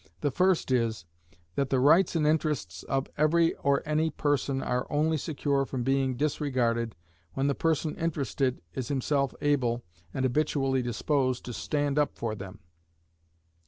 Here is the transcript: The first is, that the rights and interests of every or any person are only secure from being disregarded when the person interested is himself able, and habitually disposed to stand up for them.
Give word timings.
The 0.21 0.31
first 0.31 0.71
is, 0.71 1.05
that 1.53 1.69
the 1.69 1.79
rights 1.79 2.15
and 2.15 2.25
interests 2.25 2.81
of 2.81 3.05
every 3.19 3.53
or 3.57 3.83
any 3.85 4.09
person 4.09 4.63
are 4.63 4.87
only 4.89 5.15
secure 5.15 5.63
from 5.63 5.83
being 5.83 6.17
disregarded 6.17 6.95
when 7.35 7.45
the 7.45 7.53
person 7.53 7.95
interested 7.97 8.63
is 8.73 8.87
himself 8.87 9.35
able, 9.41 9.83
and 10.11 10.25
habitually 10.25 10.81
disposed 10.81 11.45
to 11.45 11.53
stand 11.53 11.99
up 11.99 12.15
for 12.17 12.33
them. 12.33 12.61